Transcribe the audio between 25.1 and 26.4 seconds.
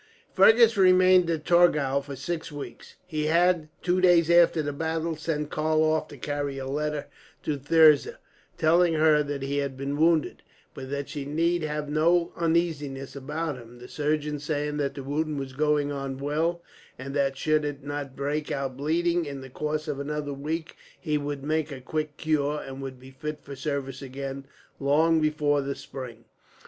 before the spring.